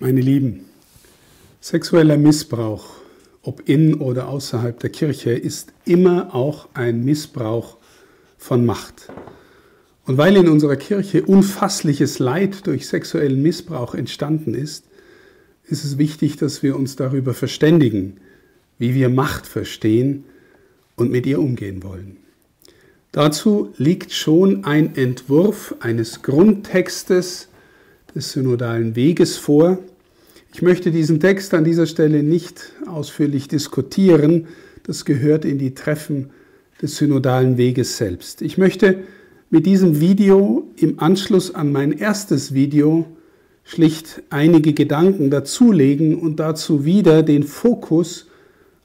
Meine 0.00 0.20
Lieben, 0.20 0.64
sexueller 1.60 2.16
Missbrauch, 2.16 2.96
ob 3.42 3.68
in 3.68 3.94
oder 3.94 4.26
außerhalb 4.26 4.80
der 4.80 4.90
Kirche, 4.90 5.30
ist 5.30 5.72
immer 5.84 6.34
auch 6.34 6.68
ein 6.74 7.04
Missbrauch 7.04 7.76
von 8.36 8.66
Macht. 8.66 9.12
Und 10.04 10.18
weil 10.18 10.36
in 10.36 10.48
unserer 10.48 10.74
Kirche 10.74 11.22
unfassliches 11.22 12.18
Leid 12.18 12.66
durch 12.66 12.88
sexuellen 12.88 13.40
Missbrauch 13.40 13.94
entstanden 13.94 14.54
ist, 14.54 14.86
ist 15.68 15.84
es 15.84 15.96
wichtig, 15.96 16.36
dass 16.38 16.64
wir 16.64 16.74
uns 16.74 16.96
darüber 16.96 17.32
verständigen, 17.32 18.16
wie 18.78 18.94
wir 18.94 19.08
Macht 19.08 19.46
verstehen 19.46 20.24
und 20.96 21.12
mit 21.12 21.24
ihr 21.24 21.38
umgehen 21.38 21.84
wollen. 21.84 22.16
Dazu 23.12 23.72
liegt 23.76 24.12
schon 24.12 24.64
ein 24.64 24.96
Entwurf 24.96 25.76
eines 25.78 26.22
Grundtextes 26.22 27.48
des 28.14 28.32
synodalen 28.32 28.96
Weges 28.96 29.36
vor. 29.36 29.78
Ich 30.52 30.62
möchte 30.62 30.90
diesen 30.90 31.18
Text 31.18 31.52
an 31.52 31.64
dieser 31.64 31.86
Stelle 31.86 32.22
nicht 32.22 32.72
ausführlich 32.86 33.48
diskutieren, 33.48 34.46
das 34.84 35.04
gehört 35.04 35.44
in 35.44 35.58
die 35.58 35.74
Treffen 35.74 36.30
des 36.80 36.96
synodalen 36.96 37.56
Weges 37.56 37.96
selbst. 37.96 38.42
Ich 38.42 38.58
möchte 38.58 38.98
mit 39.50 39.66
diesem 39.66 40.00
Video 40.00 40.68
im 40.76 41.00
Anschluss 41.00 41.54
an 41.54 41.72
mein 41.72 41.92
erstes 41.92 42.54
Video 42.54 43.06
schlicht 43.64 44.22
einige 44.30 44.74
Gedanken 44.74 45.30
dazulegen 45.30 46.16
und 46.16 46.38
dazu 46.38 46.84
wieder 46.84 47.22
den 47.22 47.42
Fokus 47.42 48.26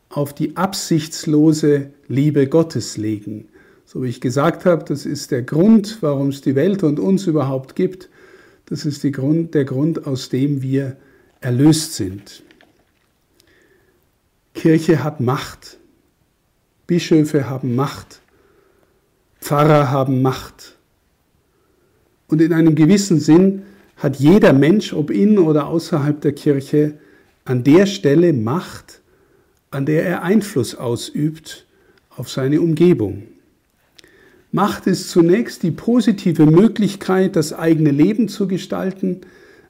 auf 0.09 0.33
die 0.33 0.55
absichtslose 0.55 1.91
Liebe 2.07 2.47
Gottes 2.47 2.97
legen. 2.97 3.49
So 3.85 4.03
wie 4.03 4.09
ich 4.09 4.21
gesagt 4.21 4.65
habe, 4.65 4.85
das 4.85 5.05
ist 5.05 5.31
der 5.31 5.41
Grund, 5.41 5.97
warum 6.01 6.29
es 6.29 6.41
die 6.41 6.55
Welt 6.55 6.83
und 6.83 6.99
uns 6.99 7.27
überhaupt 7.27 7.75
gibt. 7.75 8.09
Das 8.69 8.85
ist 8.85 9.03
Grund, 9.11 9.55
der 9.55 9.65
Grund, 9.65 10.05
aus 10.05 10.29
dem 10.29 10.61
wir 10.61 10.95
erlöst 11.41 11.95
sind. 11.95 12.43
Kirche 14.53 15.03
hat 15.03 15.19
Macht. 15.19 15.79
Bischöfe 16.85 17.49
haben 17.49 17.75
Macht. 17.75 18.21
Pfarrer 19.41 19.89
haben 19.89 20.21
Macht. 20.21 20.75
Und 22.27 22.41
in 22.41 22.53
einem 22.53 22.75
gewissen 22.75 23.19
Sinn 23.19 23.63
hat 23.97 24.17
jeder 24.17 24.53
Mensch, 24.53 24.93
ob 24.93 25.09
in 25.09 25.39
oder 25.39 25.67
außerhalb 25.67 26.21
der 26.21 26.33
Kirche, 26.33 26.99
an 27.45 27.63
der 27.63 27.87
Stelle 27.87 28.33
Macht, 28.33 29.01
an 29.71 29.87
der 29.87 30.05
er 30.05 30.21
Einfluss 30.21 30.75
ausübt 30.75 31.65
auf 32.09 32.29
seine 32.29 32.61
Umgebung. 32.61 33.23
Macht 34.51 34.87
ist 34.87 35.09
zunächst 35.09 35.61
die 35.63 35.71
positive 35.71 36.45
Möglichkeit, 36.45 37.35
das 37.35 37.53
eigene 37.53 37.91
Leben 37.91 38.27
zu 38.29 38.47
gestalten, 38.47 39.21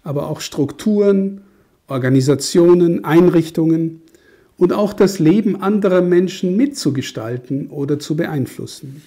aber 0.04 0.30
auch 0.30 0.40
Strukturen, 0.40 1.42
Organisationen, 1.88 3.04
Einrichtungen 3.04 4.02
und 4.58 4.72
auch 4.72 4.94
das 4.94 5.20
Leben 5.20 5.62
anderer 5.62 6.02
Menschen 6.02 6.56
mitzugestalten 6.56 7.68
oder 7.68 8.00
zu 8.00 8.16
beeinflussen. 8.16 9.02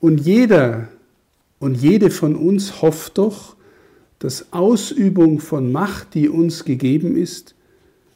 Und 0.00 0.20
jeder 0.20 0.88
und 1.58 1.74
jede 1.74 2.10
von 2.10 2.36
uns 2.36 2.82
hofft 2.82 3.18
doch, 3.18 3.56
dass 4.18 4.52
Ausübung 4.52 5.40
von 5.40 5.72
Macht, 5.72 6.14
die 6.14 6.28
uns 6.28 6.64
gegeben 6.64 7.16
ist, 7.16 7.54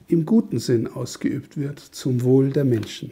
im 0.06 0.24
guten 0.24 0.58
Sinn 0.58 0.86
ausgeübt 0.86 1.56
wird, 1.56 1.78
zum 1.80 2.22
Wohl 2.22 2.50
der 2.50 2.64
Menschen. 2.64 3.10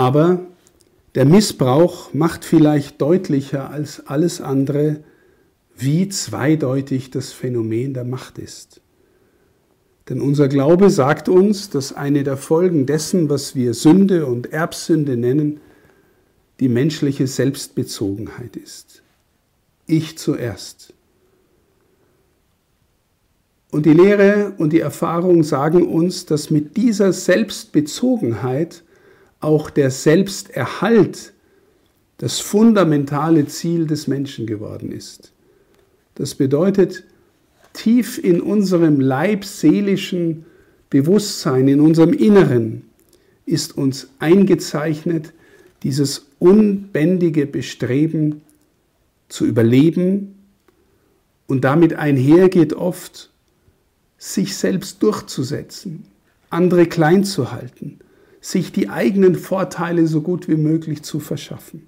Aber 0.00 0.40
der 1.14 1.26
Missbrauch 1.26 2.14
macht 2.14 2.46
vielleicht 2.46 3.02
deutlicher 3.02 3.68
als 3.68 4.06
alles 4.06 4.40
andere, 4.40 5.00
wie 5.76 6.08
zweideutig 6.08 7.10
das 7.10 7.32
Phänomen 7.32 7.92
der 7.92 8.04
Macht 8.04 8.38
ist. 8.38 8.80
Denn 10.08 10.22
unser 10.22 10.48
Glaube 10.48 10.88
sagt 10.88 11.28
uns, 11.28 11.68
dass 11.68 11.92
eine 11.92 12.24
der 12.24 12.38
Folgen 12.38 12.86
dessen, 12.86 13.28
was 13.28 13.54
wir 13.54 13.74
Sünde 13.74 14.24
und 14.24 14.54
Erbsünde 14.54 15.18
nennen, 15.18 15.60
die 16.60 16.70
menschliche 16.70 17.26
Selbstbezogenheit 17.26 18.56
ist. 18.56 19.02
Ich 19.86 20.16
zuerst. 20.16 20.94
Und 23.70 23.84
die 23.84 23.92
Lehre 23.92 24.54
und 24.56 24.72
die 24.72 24.80
Erfahrung 24.80 25.42
sagen 25.42 25.86
uns, 25.86 26.24
dass 26.24 26.48
mit 26.48 26.78
dieser 26.78 27.12
Selbstbezogenheit 27.12 28.82
auch 29.40 29.70
der 29.70 29.90
Selbsterhalt 29.90 31.32
das 32.18 32.38
fundamentale 32.38 33.46
Ziel 33.46 33.86
des 33.86 34.06
Menschen 34.06 34.46
geworden 34.46 34.92
ist. 34.92 35.32
Das 36.14 36.34
bedeutet, 36.34 37.04
tief 37.72 38.22
in 38.22 38.42
unserem 38.42 39.00
leibseelischen 39.00 40.44
Bewusstsein, 40.90 41.68
in 41.68 41.80
unserem 41.80 42.12
Inneren 42.12 42.82
ist 43.46 43.76
uns 43.76 44.10
eingezeichnet 44.18 45.32
dieses 45.82 46.26
unbändige 46.38 47.46
Bestreben 47.46 48.42
zu 49.28 49.46
überleben 49.46 50.34
und 51.46 51.64
damit 51.64 51.94
einhergeht 51.94 52.74
oft, 52.74 53.30
sich 54.18 54.56
selbst 54.56 55.02
durchzusetzen, 55.02 56.04
andere 56.50 56.84
klein 56.86 57.24
zu 57.24 57.50
halten, 57.50 58.00
sich 58.40 58.72
die 58.72 58.88
eigenen 58.88 59.34
Vorteile 59.34 60.06
so 60.06 60.22
gut 60.22 60.48
wie 60.48 60.56
möglich 60.56 61.02
zu 61.02 61.20
verschaffen. 61.20 61.86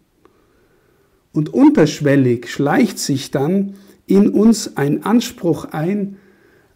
Und 1.33 1.53
unterschwellig 1.55 2.51
schleicht 2.51 2.99
sich 2.99 3.31
dann 3.31 3.75
in 4.07 4.29
uns 4.29 4.77
ein 4.77 5.05
Anspruch 5.05 5.67
ein, 5.67 6.17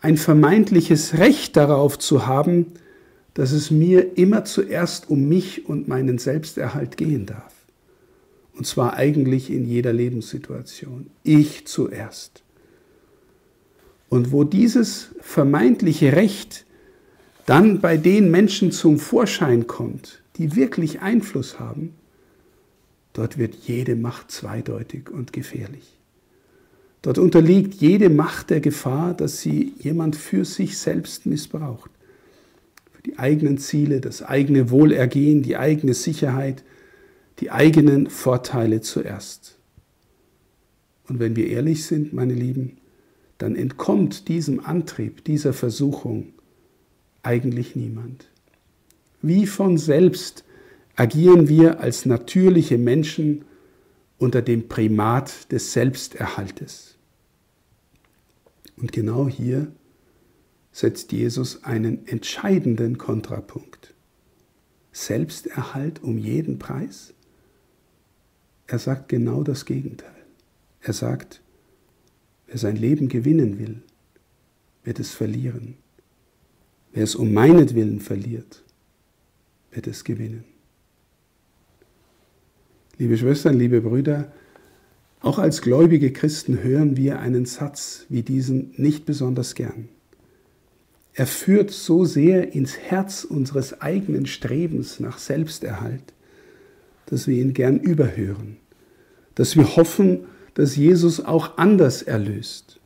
ein 0.01 0.17
vermeintliches 0.17 1.19
Recht 1.19 1.57
darauf 1.57 1.99
zu 1.99 2.27
haben, 2.27 2.73
dass 3.35 3.53
es 3.53 3.71
mir 3.71 4.17
immer 4.17 4.45
zuerst 4.45 5.11
um 5.11 5.29
mich 5.29 5.69
und 5.69 5.89
meinen 5.89 6.17
Selbsterhalt 6.17 6.97
gehen 6.97 7.27
darf. 7.27 7.53
Und 8.55 8.67
zwar 8.67 8.95
eigentlich 8.95 9.51
in 9.51 9.67
jeder 9.67 9.93
Lebenssituation. 9.93 11.11
Ich 11.23 11.67
zuerst. 11.67 12.43
Und 14.09 14.33
wo 14.33 14.45
dieses 14.45 15.11
vermeintliche 15.21 16.13
Recht 16.13 16.66
dann 17.47 17.81
bei 17.81 17.97
den 17.97 18.31
Menschen 18.31 18.73
zum 18.73 18.99
Vorschein 18.99 19.67
kommt, 19.67 20.23
die 20.37 20.57
wirklich 20.57 21.01
Einfluss 21.01 21.59
haben, 21.59 21.95
dort 23.13 23.39
wird 23.39 23.55
jede 23.55 23.97
Macht 23.97 24.31
zweideutig 24.31 25.11
und 25.11 25.33
gefährlich. 25.33 25.97
Dort 27.03 27.19
unterliegt 27.19 27.75
jede 27.75 28.11
Macht 28.11 28.51
der 28.51 28.61
Gefahr, 28.61 29.15
dass 29.15 29.41
sie 29.41 29.75
jemand 29.79 30.17
für 30.17 30.45
sich 30.45 30.77
selbst 30.77 31.25
missbraucht. 31.25 31.91
Für 32.93 33.03
die 33.03 33.19
eigenen 33.19 33.59
Ziele, 33.59 34.01
das 34.01 34.23
eigene 34.23 34.71
Wohlergehen, 34.71 35.43
die 35.43 35.57
eigene 35.57 35.95
Sicherheit, 35.95 36.65
die 37.39 37.53
eigenen 37.53 38.11
Vorteile 38.11 38.81
zuerst. 38.81 39.57
Und 41.09 41.21
wenn 41.21 41.37
wir 41.37 41.47
ehrlich 41.47 41.85
sind, 41.85 42.13
meine 42.13 42.35
Lieben, 42.35 42.79
dann 43.39 43.55
entkommt 43.55 44.27
diesem 44.27 44.59
Antrieb, 44.65 45.25
dieser 45.25 45.53
Versuchung 45.53 46.33
eigentlich 47.27 47.75
niemand. 47.75 48.31
Wie 49.21 49.47
von 49.47 49.77
selbst 49.77 50.45
agieren 50.95 51.49
wir 51.49 51.81
als 51.81 52.07
natürliche 52.07 52.79
Menschen 52.79 53.45
unter 54.19 54.41
dem 54.41 54.69
Primat 54.69 55.51
des 55.53 55.73
Selbsterhaltes. 55.73 56.97
Und 58.77 58.93
genau 58.93 59.29
hier 59.29 59.73
setzt 60.71 61.13
Jesus 61.13 61.65
einen 61.65 62.07
entscheidenden 62.07 62.97
Kontrapunkt. 62.97 63.95
Selbsterhalt 64.93 66.03
um 66.03 66.19
jeden 66.19 66.59
Preis? 66.59 67.13
Er 68.67 68.79
sagt 68.79 69.09
genau 69.09 69.43
das 69.43 69.65
Gegenteil. 69.65 70.11
Er 70.81 70.93
sagt, 70.93 71.43
wer 72.47 72.59
sein 72.59 72.77
Leben 72.77 73.09
gewinnen 73.09 73.59
will, 73.59 73.83
wird 74.85 75.01
es 75.01 75.11
verlieren. 75.11 75.77
Wer 76.97 77.05
es 77.05 77.15
um 77.15 77.35
meinetwillen 77.35 78.01
verliert, 78.01 78.63
wird 79.71 79.87
es 79.87 80.03
gewinnen. 80.03 80.45
Liebe 82.97 83.19
Schwestern, 83.19 83.59
liebe 83.59 83.83
Brüder, 83.83 84.33
auch 85.21 85.39
als 85.39 85.61
gläubige 85.61 86.11
Christen 86.11 86.63
hören 86.63 86.97
wir 86.97 87.19
einen 87.21 87.45
Satz 87.45 88.07
wie 88.09 88.23
diesen 88.23 88.73
nicht 88.79 89.05
besonders 89.05 89.55
gern. 89.55 89.91
Er 91.13 91.27
führt 91.27 91.71
so 91.71 92.07
sehr 92.07 92.55
ins 92.55 92.79
Herz 92.79 93.25
unseres 93.25 93.83
eigenen 93.83 94.25
Strebens 94.25 94.99
nach 94.99 95.19
Selbsterhalt, 95.19 96.15
dass 97.05 97.29
wir 97.29 97.37
ihn 97.37 97.53
gern 97.53 97.79
überhören, 97.79 98.57
dass 99.35 99.55
wir 99.55 99.77
hoffen, 99.77 100.21
dass 100.55 100.77
Jesus 100.77 101.23
auch 101.23 101.59
anders 101.59 102.01
erlöst, 102.01 102.81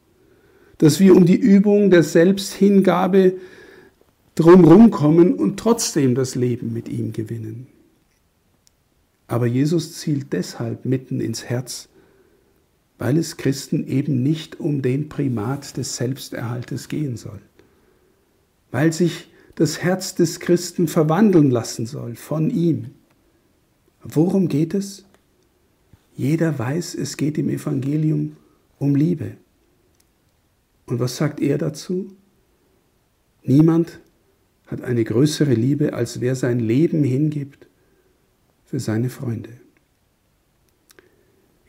dass 0.78 0.98
wir 0.98 1.14
um 1.14 1.26
die 1.26 1.38
Übung 1.38 1.90
der 1.90 2.02
Selbsthingabe 2.02 3.34
drumherum 4.34 4.90
kommen 4.90 5.34
und 5.34 5.58
trotzdem 5.58 6.14
das 6.14 6.34
Leben 6.34 6.72
mit 6.72 6.88
ihm 6.88 7.12
gewinnen. 7.12 7.66
Aber 9.26 9.46
Jesus 9.46 9.98
zielt 9.98 10.32
deshalb 10.32 10.84
mitten 10.84 11.20
ins 11.20 11.44
Herz, 11.44 11.88
weil 12.98 13.16
es 13.16 13.36
Christen 13.36 13.86
eben 13.86 14.22
nicht 14.22 14.58
um 14.58 14.82
den 14.82 15.08
Primat 15.08 15.76
des 15.76 15.96
Selbsterhaltes 15.96 16.88
gehen 16.88 17.16
soll, 17.16 17.40
weil 18.70 18.92
sich 18.92 19.28
das 19.54 19.82
Herz 19.82 20.14
des 20.14 20.40
Christen 20.40 20.88
verwandeln 20.88 21.50
lassen 21.50 21.86
soll 21.86 22.16
von 22.16 22.50
ihm. 22.50 22.90
Worum 24.02 24.48
geht 24.48 24.74
es? 24.74 25.04
Jeder 26.16 26.58
weiß, 26.58 26.94
es 26.94 27.16
geht 27.16 27.38
im 27.38 27.48
Evangelium 27.48 28.36
um 28.78 28.94
Liebe. 28.94 29.36
Und 30.86 30.98
was 30.98 31.16
sagt 31.16 31.40
er 31.40 31.56
dazu? 31.56 32.08
Niemand 33.42 34.00
hat 34.70 34.82
eine 34.82 35.02
größere 35.02 35.54
Liebe, 35.54 35.94
als 35.94 36.20
wer 36.20 36.36
sein 36.36 36.60
Leben 36.60 37.02
hingibt 37.02 37.66
für 38.64 38.78
seine 38.78 39.10
Freunde. 39.10 39.50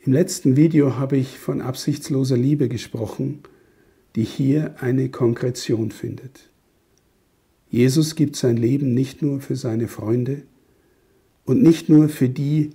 Im 0.04 0.12
letzten 0.12 0.56
Video 0.56 0.96
habe 0.96 1.16
ich 1.16 1.38
von 1.38 1.60
absichtsloser 1.60 2.36
Liebe 2.36 2.68
gesprochen, 2.68 3.40
die 4.14 4.22
hier 4.22 4.76
eine 4.80 5.08
Konkretion 5.08 5.90
findet. 5.90 6.48
Jesus 7.70 8.14
gibt 8.14 8.36
sein 8.36 8.56
Leben 8.56 8.94
nicht 8.94 9.20
nur 9.20 9.40
für 9.40 9.56
seine 9.56 9.88
Freunde 9.88 10.42
und 11.44 11.60
nicht 11.60 11.88
nur 11.88 12.08
für 12.08 12.28
die, 12.28 12.70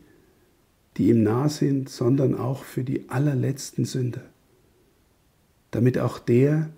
die 0.98 1.10
ihm 1.10 1.24
nah 1.24 1.48
sind, 1.48 1.90
sondern 1.90 2.36
auch 2.36 2.64
für 2.64 2.84
die 2.84 3.08
allerletzten 3.08 3.86
Sünder, 3.86 4.26
damit 5.72 6.00
auch 6.00 6.20
der, 6.20 6.70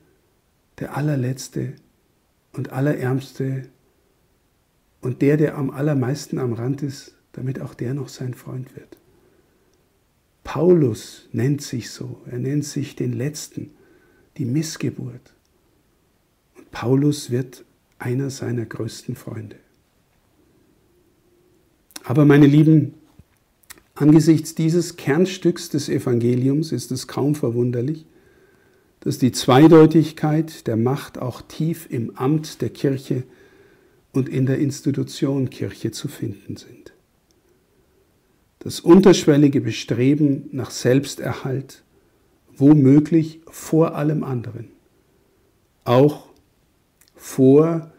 der 0.77 0.95
allerletzte 0.95 1.73
und 2.53 2.71
allerärmste 2.71 3.67
und 5.01 5.21
der, 5.21 5.37
der 5.37 5.57
am 5.57 5.69
allermeisten 5.69 6.39
am 6.39 6.53
Rand 6.53 6.83
ist, 6.83 7.15
damit 7.31 7.61
auch 7.61 7.73
der 7.73 7.93
noch 7.93 8.09
sein 8.09 8.33
Freund 8.33 8.75
wird. 8.75 8.97
Paulus 10.43 11.29
nennt 11.31 11.61
sich 11.61 11.91
so, 11.91 12.21
er 12.25 12.39
nennt 12.39 12.65
sich 12.65 12.95
den 12.95 13.13
Letzten, 13.13 13.71
die 14.37 14.45
Missgeburt. 14.45 15.33
Und 16.57 16.71
Paulus 16.71 17.29
wird 17.29 17.63
einer 17.99 18.29
seiner 18.29 18.65
größten 18.65 19.15
Freunde. 19.15 19.57
Aber 22.03 22.25
meine 22.25 22.47
Lieben, 22.47 22.95
angesichts 23.93 24.55
dieses 24.55 24.95
Kernstücks 24.95 25.69
des 25.69 25.89
Evangeliums 25.89 26.71
ist 26.71 26.91
es 26.91 27.07
kaum 27.07 27.35
verwunderlich, 27.35 28.05
dass 29.01 29.17
die 29.17 29.31
Zweideutigkeit 29.31 30.67
der 30.67 30.77
Macht 30.77 31.17
auch 31.17 31.41
tief 31.41 31.87
im 31.89 32.15
Amt 32.17 32.61
der 32.61 32.69
Kirche 32.69 33.23
und 34.11 34.27
in 34.27 34.45
der 34.45 34.59
Institution 34.59 35.49
Kirche 35.49 35.91
zu 35.91 36.07
finden 36.07 36.57
sind 36.57 36.93
das 38.59 38.81
unterschwellige 38.81 39.61
Bestreben 39.61 40.49
nach 40.51 40.71
Selbsterhalt, 40.71 41.83
womöglich 42.55 43.39
vor 43.47 43.95
allem 43.95 44.23
anderen, 44.23 44.67
auch 45.85 46.27
vor 47.15 47.91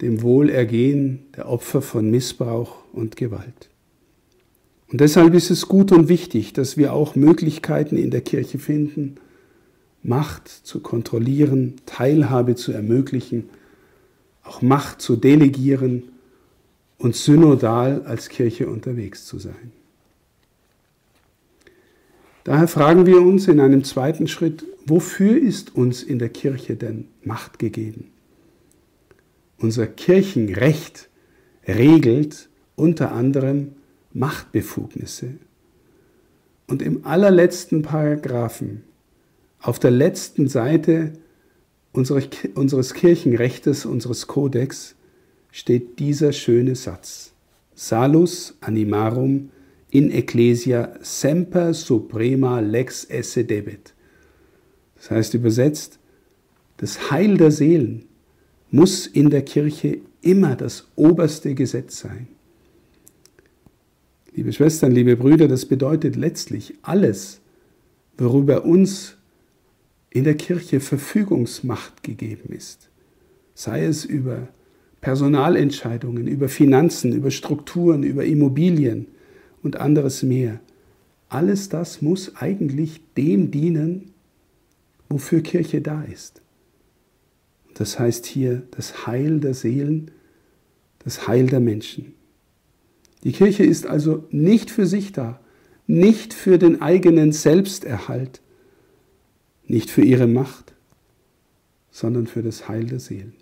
dem 0.00 0.22
Wohlergehen 0.22 1.26
der 1.36 1.48
Opfer 1.48 1.82
von 1.82 2.10
Missbrauch 2.10 2.84
und 2.92 3.16
Gewalt. 3.16 3.70
Und 4.88 5.00
deshalb 5.00 5.34
ist 5.34 5.50
es 5.50 5.68
gut 5.68 5.92
und 5.92 6.08
wichtig, 6.08 6.52
dass 6.52 6.76
wir 6.76 6.92
auch 6.92 7.14
Möglichkeiten 7.14 7.96
in 7.96 8.10
der 8.10 8.22
Kirche 8.22 8.58
finden, 8.58 9.16
Macht 10.02 10.48
zu 10.48 10.80
kontrollieren, 10.80 11.76
Teilhabe 11.86 12.54
zu 12.54 12.72
ermöglichen, 12.72 13.50
auch 14.42 14.62
Macht 14.62 15.02
zu 15.02 15.16
delegieren 15.16 16.04
und 16.98 17.14
synodal 17.14 18.02
als 18.04 18.28
Kirche 18.28 18.68
unterwegs 18.68 19.26
zu 19.26 19.38
sein. 19.38 19.72
Daher 22.44 22.68
fragen 22.68 23.04
wir 23.04 23.20
uns 23.20 23.46
in 23.46 23.60
einem 23.60 23.84
zweiten 23.84 24.26
Schritt, 24.26 24.64
wofür 24.86 25.36
ist 25.36 25.74
uns 25.74 26.02
in 26.02 26.18
der 26.18 26.30
Kirche 26.30 26.76
denn 26.76 27.08
Macht 27.22 27.58
gegeben? 27.58 28.10
Unser 29.58 29.86
Kirchenrecht 29.86 31.08
regelt 31.66 32.48
unter 32.74 33.12
anderem 33.12 33.72
Machtbefugnisse. 34.14 35.34
Und 36.66 36.80
im 36.80 37.04
allerletzten 37.04 37.82
Paragraphen, 37.82 38.84
auf 39.60 39.78
der 39.78 39.90
letzten 39.90 40.48
Seite 40.48 41.12
unseres 41.92 42.94
Kirchenrechtes, 42.94 43.84
unseres 43.86 44.26
Kodex, 44.26 44.94
steht 45.50 45.98
dieser 45.98 46.32
schöne 46.32 46.76
Satz. 46.76 47.32
Salus 47.74 48.56
animarum 48.60 49.50
in 49.90 50.10
Ecclesia 50.10 50.92
semper 51.00 51.74
suprema 51.74 52.60
lex 52.60 53.04
esse 53.04 53.44
debet. 53.44 53.94
Das 54.96 55.10
heißt 55.10 55.34
übersetzt, 55.34 55.98
das 56.76 57.10
Heil 57.10 57.36
der 57.36 57.50
Seelen 57.50 58.04
muss 58.70 59.06
in 59.06 59.30
der 59.30 59.42
Kirche 59.42 60.00
immer 60.20 60.56
das 60.56 60.88
oberste 60.96 61.54
Gesetz 61.54 62.00
sein. 62.00 62.28
Liebe 64.34 64.52
Schwestern, 64.52 64.92
liebe 64.92 65.16
Brüder, 65.16 65.48
das 65.48 65.66
bedeutet 65.66 66.14
letztlich 66.14 66.74
alles, 66.82 67.40
worüber 68.16 68.64
uns 68.64 69.17
in 70.10 70.24
der 70.24 70.36
Kirche 70.36 70.80
Verfügungsmacht 70.80 72.02
gegeben 72.02 72.52
ist, 72.52 72.88
sei 73.54 73.84
es 73.84 74.04
über 74.04 74.48
Personalentscheidungen, 75.00 76.26
über 76.26 76.48
Finanzen, 76.48 77.12
über 77.12 77.30
Strukturen, 77.30 78.02
über 78.02 78.24
Immobilien, 78.24 79.06
und 79.62 79.76
anderes 79.76 80.22
mehr. 80.22 80.60
Alles 81.28 81.68
das 81.68 82.00
muss 82.00 82.36
eigentlich 82.36 83.00
dem 83.16 83.50
dienen, 83.50 84.12
wofür 85.08 85.42
Kirche 85.42 85.80
da 85.80 86.02
ist. 86.02 86.42
Das 87.74 87.98
heißt 87.98 88.26
hier 88.26 88.62
das 88.72 89.06
Heil 89.06 89.40
der 89.40 89.54
Seelen, 89.54 90.10
das 91.00 91.28
Heil 91.28 91.46
der 91.46 91.60
Menschen. 91.60 92.14
Die 93.24 93.32
Kirche 93.32 93.64
ist 93.64 93.86
also 93.86 94.24
nicht 94.30 94.70
für 94.70 94.86
sich 94.86 95.12
da, 95.12 95.40
nicht 95.86 96.34
für 96.34 96.58
den 96.58 96.82
eigenen 96.82 97.32
Selbsterhalt, 97.32 98.40
nicht 99.68 99.90
für 99.90 100.02
ihre 100.02 100.26
Macht, 100.26 100.72
sondern 101.90 102.26
für 102.26 102.42
das 102.42 102.68
Heil 102.68 102.84
der 102.84 103.00
Seelen. 103.00 103.34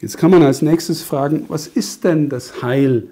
Jetzt 0.00 0.16
kann 0.16 0.30
man 0.30 0.42
als 0.42 0.62
nächstes 0.62 1.02
fragen, 1.02 1.44
was 1.48 1.66
ist 1.66 2.04
denn 2.04 2.30
das 2.30 2.62
Heil 2.62 3.08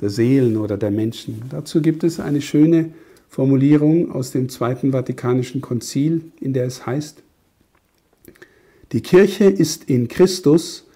der 0.00 0.10
Seelen 0.10 0.56
oder 0.56 0.76
der 0.76 0.90
Menschen. 0.90 1.42
Dazu 1.50 1.82
gibt 1.82 2.04
es 2.04 2.20
eine 2.20 2.40
schöne 2.40 2.92
Formulierung 3.28 4.12
aus 4.12 4.30
dem 4.30 4.48
Zweiten 4.48 4.92
Vatikanischen 4.92 5.60
Konzil, 5.60 6.22
in 6.40 6.52
der 6.52 6.66
es 6.66 6.86
heißt, 6.86 7.22
die 8.92 9.02
Kirche 9.02 9.44
ist 9.44 9.88
in 9.88 10.08
Christus 10.08 10.86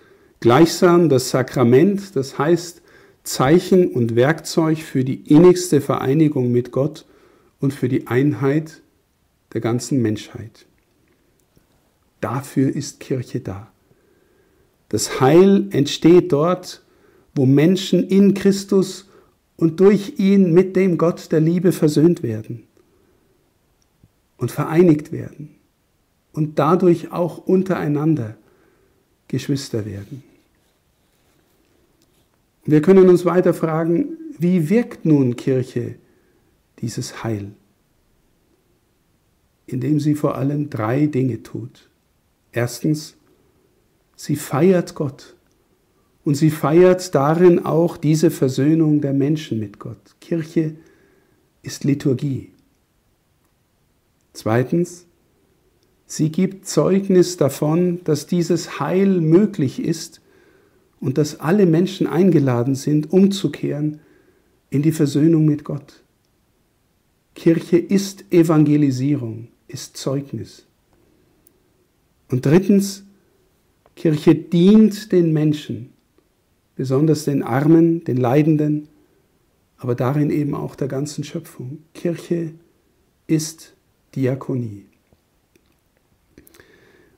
gleichsam 0.40 1.08
das 1.08 1.30
Sakrament, 1.30 2.16
das 2.16 2.38
heißt 2.38 2.82
Zeichen 3.22 3.88
und 3.88 4.16
Werkzeug 4.16 4.78
für 4.78 5.04
die 5.04 5.22
innigste 5.32 5.80
Vereinigung 5.80 6.50
mit 6.50 6.72
Gott 6.72 7.06
und 7.60 7.72
für 7.72 7.88
die 7.88 8.08
Einheit 8.08 8.82
der 9.54 9.60
ganzen 9.60 10.02
Menschheit. 10.02 10.66
Dafür 12.20 12.74
ist 12.74 13.00
Kirche 13.00 13.40
da. 13.40 13.72
Das 14.88 15.20
Heil 15.20 15.68
entsteht 15.70 16.32
dort, 16.32 16.82
wo 17.34 17.46
Menschen 17.46 18.06
in 18.06 18.34
Christus 18.34 19.08
und 19.56 19.80
durch 19.80 20.18
ihn 20.18 20.52
mit 20.52 20.76
dem 20.76 20.98
Gott 20.98 21.32
der 21.32 21.40
Liebe 21.40 21.72
versöhnt 21.72 22.22
werden 22.22 22.64
und 24.36 24.50
vereinigt 24.50 25.12
werden 25.12 25.54
und 26.32 26.58
dadurch 26.58 27.12
auch 27.12 27.38
untereinander 27.38 28.36
Geschwister 29.28 29.86
werden. 29.86 30.22
Wir 32.64 32.82
können 32.82 33.08
uns 33.08 33.24
weiter 33.24 33.54
fragen, 33.54 34.16
wie 34.38 34.68
wirkt 34.70 35.04
nun 35.04 35.36
Kirche 35.36 35.96
dieses 36.80 37.22
Heil? 37.22 37.52
Indem 39.66 40.00
sie 40.00 40.14
vor 40.14 40.36
allem 40.36 40.70
drei 40.70 41.06
Dinge 41.06 41.42
tut. 41.42 41.88
Erstens, 42.52 43.16
sie 44.16 44.36
feiert 44.36 44.94
Gott 44.94 45.34
und 46.24 46.34
sie 46.34 46.50
feiert 46.50 47.14
darin 47.14 47.64
auch 47.64 47.96
diese 47.96 48.30
Versöhnung 48.30 49.00
der 49.00 49.12
Menschen 49.12 49.58
mit 49.58 49.78
Gott. 49.78 50.16
Kirche 50.20 50.76
ist 51.62 51.84
Liturgie. 51.84 52.50
Zweitens, 54.32 55.06
sie 56.06 56.30
gibt 56.30 56.66
Zeugnis 56.66 57.36
davon, 57.36 58.00
dass 58.04 58.26
dieses 58.26 58.80
Heil 58.80 59.20
möglich 59.20 59.82
ist 59.82 60.20
und 61.00 61.18
dass 61.18 61.40
alle 61.40 61.66
Menschen 61.66 62.06
eingeladen 62.06 62.74
sind, 62.74 63.12
umzukehren 63.12 64.00
in 64.70 64.82
die 64.82 64.92
Versöhnung 64.92 65.44
mit 65.44 65.64
Gott. 65.64 66.02
Kirche 67.34 67.78
ist 67.78 68.24
Evangelisierung, 68.32 69.48
ist 69.68 69.96
Zeugnis. 69.96 70.66
Und 72.30 72.46
drittens, 72.46 73.04
Kirche 73.96 74.34
dient 74.34 75.12
den 75.12 75.32
Menschen 75.32 75.90
besonders 76.76 77.24
den 77.24 77.42
Armen, 77.42 78.04
den 78.04 78.16
Leidenden, 78.16 78.88
aber 79.76 79.94
darin 79.94 80.30
eben 80.30 80.54
auch 80.54 80.74
der 80.74 80.88
ganzen 80.88 81.24
Schöpfung. 81.24 81.78
Kirche 81.94 82.52
ist 83.26 83.74
Diakonie. 84.14 84.86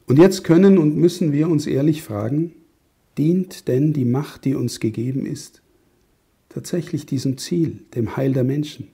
Und 0.06 0.18
jetzt 0.18 0.44
können 0.44 0.78
und 0.78 0.96
müssen 0.96 1.32
wir 1.32 1.48
uns 1.48 1.66
ehrlich 1.66 2.02
fragen, 2.02 2.52
dient 3.18 3.66
denn 3.68 3.92
die 3.92 4.04
Macht, 4.04 4.44
die 4.44 4.54
uns 4.54 4.78
gegeben 4.78 5.26
ist, 5.26 5.62
tatsächlich 6.48 7.06
diesem 7.06 7.38
Ziel, 7.38 7.80
dem 7.94 8.16
Heil 8.16 8.32
der 8.32 8.44
Menschen? 8.44 8.88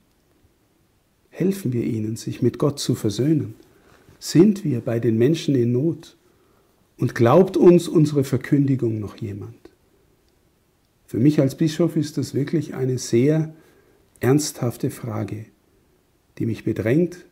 Helfen 1.35 1.73
wir 1.73 1.83
ihnen, 1.83 2.15
sich 2.15 2.43
mit 2.43 2.59
Gott 2.59 2.79
zu 2.79 2.93
versöhnen? 2.93 3.55
Sind 4.19 4.63
wir 4.63 4.81
bei 4.81 4.99
den 4.99 5.17
Menschen 5.17 5.55
in 5.55 5.71
Not? 5.71 6.15
Und 6.95 7.15
glaubt 7.15 7.57
uns 7.57 7.87
unsere 7.87 8.23
Verkündigung 8.23 8.99
noch 8.99 9.17
jemand? 9.17 9.71
Für 11.07 11.17
mich 11.17 11.41
als 11.41 11.55
Bischof 11.55 11.95
ist 11.95 12.19
das 12.19 12.35
wirklich 12.35 12.75
eine 12.75 12.99
sehr 12.99 13.55
ernsthafte 14.19 14.91
Frage, 14.91 15.45
die 16.37 16.45
mich 16.45 16.65
bedrängt 16.65 17.25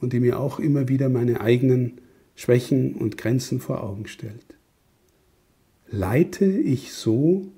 und 0.00 0.12
die 0.12 0.20
mir 0.20 0.38
auch 0.38 0.60
immer 0.60 0.88
wieder 0.88 1.08
meine 1.08 1.40
eigenen 1.40 2.00
Schwächen 2.36 2.94
und 2.94 3.18
Grenzen 3.18 3.58
vor 3.58 3.82
Augen 3.82 4.06
stellt. 4.06 4.54
Leite 5.90 6.46
ich 6.46 6.92
so, 6.92 7.48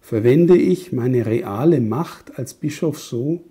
verwende 0.00 0.58
ich 0.58 0.92
meine 0.92 1.24
reale 1.24 1.80
Macht 1.80 2.38
als 2.38 2.52
Bischof 2.52 3.00
so, 3.00 3.42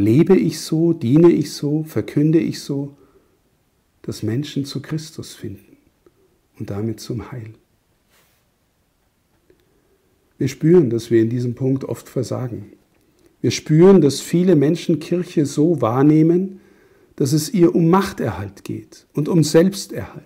lebe 0.00 0.36
ich 0.36 0.60
so, 0.60 0.92
diene 0.92 1.30
ich 1.30 1.52
so, 1.52 1.84
verkünde 1.84 2.40
ich 2.40 2.60
so, 2.60 2.96
dass 4.02 4.22
Menschen 4.22 4.64
zu 4.64 4.80
Christus 4.80 5.34
finden 5.34 5.76
und 6.58 6.70
damit 6.70 7.00
zum 7.00 7.30
Heil. 7.30 7.54
Wir 10.38 10.48
spüren, 10.48 10.90
dass 10.90 11.10
wir 11.10 11.20
in 11.20 11.28
diesem 11.28 11.54
Punkt 11.54 11.84
oft 11.84 12.08
versagen. 12.08 12.72
Wir 13.42 13.50
spüren, 13.50 14.00
dass 14.00 14.20
viele 14.20 14.56
Menschen 14.56 14.98
Kirche 14.98 15.44
so 15.46 15.80
wahrnehmen, 15.80 16.60
dass 17.16 17.32
es 17.32 17.52
ihr 17.52 17.74
um 17.74 17.90
Machterhalt 17.90 18.64
geht 18.64 19.06
und 19.12 19.28
um 19.28 19.44
Selbsterhalt 19.44 20.24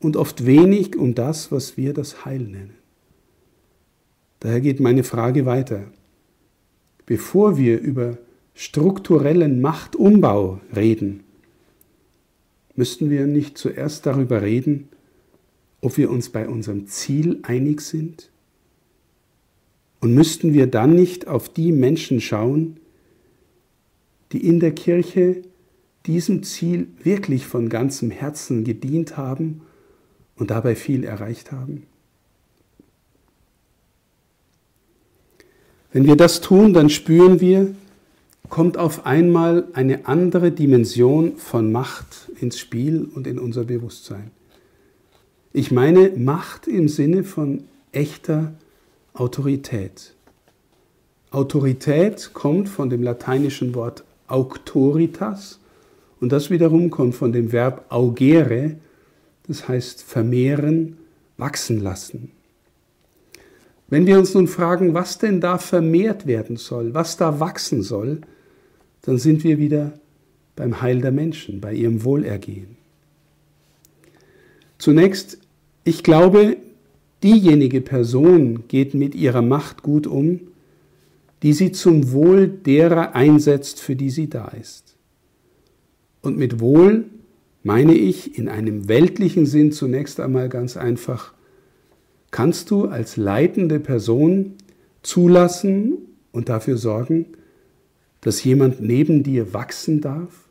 und 0.00 0.16
oft 0.16 0.44
wenig 0.46 0.96
um 0.96 1.14
das, 1.14 1.52
was 1.52 1.76
wir 1.76 1.92
das 1.92 2.24
Heil 2.24 2.40
nennen. 2.40 2.74
Daher 4.40 4.60
geht 4.60 4.80
meine 4.80 5.04
Frage 5.04 5.46
weiter. 5.46 5.84
Bevor 7.06 7.56
wir 7.56 7.80
über 7.80 8.18
strukturellen 8.54 9.60
Machtumbau 9.60 10.60
reden, 10.74 11.24
müssten 12.76 13.10
wir 13.10 13.26
nicht 13.26 13.58
zuerst 13.58 14.06
darüber 14.06 14.42
reden, 14.42 14.88
ob 15.80 15.96
wir 15.96 16.10
uns 16.10 16.30
bei 16.30 16.48
unserem 16.48 16.86
Ziel 16.86 17.40
einig 17.42 17.80
sind? 17.80 18.30
Und 20.00 20.14
müssten 20.14 20.52
wir 20.52 20.66
dann 20.66 20.94
nicht 20.94 21.28
auf 21.28 21.48
die 21.48 21.72
Menschen 21.72 22.20
schauen, 22.20 22.78
die 24.32 24.46
in 24.46 24.60
der 24.60 24.72
Kirche 24.72 25.42
diesem 26.06 26.42
Ziel 26.42 26.88
wirklich 27.02 27.46
von 27.46 27.68
ganzem 27.68 28.10
Herzen 28.10 28.64
gedient 28.64 29.16
haben 29.16 29.62
und 30.36 30.50
dabei 30.50 30.74
viel 30.76 31.04
erreicht 31.04 31.52
haben? 31.52 31.84
Wenn 35.92 36.06
wir 36.06 36.16
das 36.16 36.40
tun, 36.40 36.74
dann 36.74 36.90
spüren 36.90 37.40
wir, 37.40 37.74
kommt 38.48 38.76
auf 38.76 39.06
einmal 39.06 39.64
eine 39.72 40.06
andere 40.06 40.52
Dimension 40.52 41.36
von 41.36 41.72
Macht 41.72 42.30
ins 42.40 42.58
Spiel 42.58 43.08
und 43.14 43.26
in 43.26 43.38
unser 43.38 43.64
Bewusstsein. 43.64 44.30
Ich 45.52 45.70
meine 45.70 46.10
Macht 46.10 46.66
im 46.66 46.88
Sinne 46.88 47.24
von 47.24 47.64
echter 47.92 48.52
Autorität. 49.12 50.14
Autorität 51.30 52.30
kommt 52.32 52.68
von 52.68 52.90
dem 52.90 53.02
lateinischen 53.02 53.74
Wort 53.74 54.04
auctoritas 54.28 55.58
und 56.20 56.32
das 56.32 56.50
wiederum 56.50 56.90
kommt 56.90 57.14
von 57.14 57.32
dem 57.32 57.52
Verb 57.52 57.86
augere, 57.88 58.76
das 59.46 59.68
heißt 59.68 60.02
vermehren, 60.02 60.96
wachsen 61.36 61.80
lassen. 61.80 62.30
Wenn 63.88 64.06
wir 64.06 64.18
uns 64.18 64.34
nun 64.34 64.48
fragen, 64.48 64.94
was 64.94 65.18
denn 65.18 65.40
da 65.40 65.58
vermehrt 65.58 66.26
werden 66.26 66.56
soll, 66.56 66.94
was 66.94 67.16
da 67.16 67.40
wachsen 67.40 67.82
soll, 67.82 68.22
dann 69.04 69.18
sind 69.18 69.44
wir 69.44 69.58
wieder 69.58 69.92
beim 70.56 70.80
Heil 70.80 71.00
der 71.00 71.12
Menschen, 71.12 71.60
bei 71.60 71.74
ihrem 71.74 72.04
Wohlergehen. 72.04 72.76
Zunächst, 74.78 75.38
ich 75.84 76.02
glaube, 76.02 76.56
diejenige 77.22 77.80
Person 77.80 78.64
geht 78.68 78.94
mit 78.94 79.14
ihrer 79.14 79.42
Macht 79.42 79.82
gut 79.82 80.06
um, 80.06 80.40
die 81.42 81.52
sie 81.52 81.72
zum 81.72 82.12
Wohl 82.12 82.48
derer 82.48 83.14
einsetzt, 83.14 83.80
für 83.80 83.94
die 83.94 84.10
sie 84.10 84.30
da 84.30 84.48
ist. 84.48 84.96
Und 86.22 86.38
mit 86.38 86.60
Wohl 86.60 87.04
meine 87.62 87.94
ich 87.94 88.38
in 88.38 88.48
einem 88.48 88.88
weltlichen 88.88 89.44
Sinn 89.44 89.70
zunächst 89.72 90.20
einmal 90.20 90.48
ganz 90.48 90.76
einfach, 90.78 91.34
kannst 92.30 92.70
du 92.70 92.86
als 92.86 93.16
leitende 93.16 93.80
Person 93.80 94.54
zulassen 95.02 95.98
und 96.32 96.48
dafür 96.48 96.78
sorgen, 96.78 97.26
dass 98.24 98.42
jemand 98.42 98.80
neben 98.80 99.22
dir 99.22 99.52
wachsen 99.52 100.00
darf, 100.00 100.48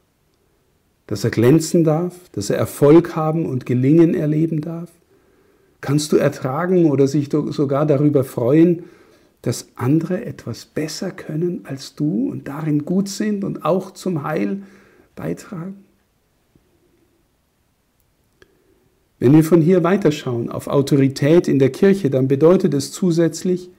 dass 1.07 1.23
er 1.23 1.31
glänzen 1.31 1.83
darf, 1.83 2.13
dass 2.31 2.51
er 2.51 2.57
Erfolg 2.57 3.15
haben 3.15 3.47
und 3.47 3.65
Gelingen 3.65 4.13
erleben 4.13 4.61
darf? 4.61 4.91
Kannst 5.81 6.11
du 6.11 6.17
ertragen 6.17 6.85
oder 6.85 7.07
sich 7.07 7.29
sogar 7.31 7.87
darüber 7.87 8.23
freuen, 8.23 8.83
dass 9.41 9.69
andere 9.73 10.23
etwas 10.23 10.65
besser 10.65 11.09
können 11.09 11.61
als 11.63 11.95
du 11.95 12.29
und 12.29 12.47
darin 12.47 12.85
gut 12.85 13.09
sind 13.09 13.43
und 13.43 13.65
auch 13.65 13.89
zum 13.89 14.21
Heil 14.21 14.61
beitragen? 15.15 15.83
Wenn 19.17 19.33
wir 19.33 19.43
von 19.43 19.61
hier 19.61 19.83
weiterschauen 19.83 20.51
auf 20.51 20.67
Autorität 20.67 21.47
in 21.47 21.57
der 21.57 21.71
Kirche, 21.71 22.11
dann 22.11 22.27
bedeutet 22.27 22.75
es 22.75 22.91
zusätzlich, 22.91 23.71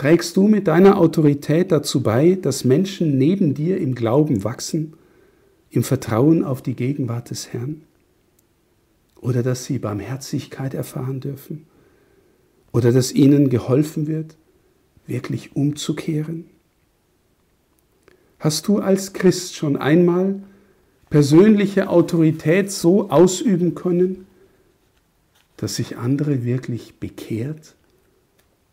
trägst 0.00 0.34
du 0.38 0.48
mit 0.48 0.66
deiner 0.66 0.96
Autorität 0.96 1.70
dazu 1.70 2.02
bei, 2.02 2.34
dass 2.34 2.64
Menschen 2.64 3.18
neben 3.18 3.52
dir 3.52 3.76
im 3.76 3.94
Glauben 3.94 4.44
wachsen, 4.44 4.94
im 5.68 5.84
Vertrauen 5.84 6.42
auf 6.42 6.62
die 6.62 6.74
Gegenwart 6.74 7.28
des 7.28 7.52
Herrn? 7.52 7.82
Oder 9.20 9.42
dass 9.42 9.66
sie 9.66 9.78
Barmherzigkeit 9.78 10.72
erfahren 10.72 11.20
dürfen? 11.20 11.66
Oder 12.72 12.92
dass 12.92 13.12
ihnen 13.12 13.50
geholfen 13.50 14.06
wird, 14.06 14.38
wirklich 15.06 15.54
umzukehren? 15.54 16.46
Hast 18.38 18.68
du 18.68 18.78
als 18.78 19.12
Christ 19.12 19.54
schon 19.54 19.76
einmal 19.76 20.42
persönliche 21.10 21.90
Autorität 21.90 22.72
so 22.72 23.10
ausüben 23.10 23.74
können, 23.74 24.24
dass 25.58 25.76
sich 25.76 25.98
andere 25.98 26.42
wirklich 26.42 26.94
bekehrt 26.94 27.74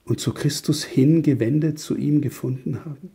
und 0.07 0.19
zu 0.19 0.33
Christus 0.33 0.83
hingewendet 0.83 1.79
zu 1.79 1.95
ihm 1.95 2.21
gefunden 2.21 2.83
haben? 2.83 3.11